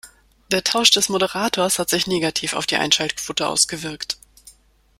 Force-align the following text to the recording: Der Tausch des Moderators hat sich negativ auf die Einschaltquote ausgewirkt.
Der 0.51 0.63
Tausch 0.63 0.89
des 0.89 1.09
Moderators 1.09 1.77
hat 1.77 1.91
sich 1.91 2.07
negativ 2.07 2.53
auf 2.53 2.65
die 2.65 2.77
Einschaltquote 2.77 3.47
ausgewirkt. 3.47 4.17